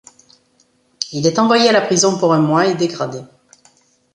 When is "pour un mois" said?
2.17-2.65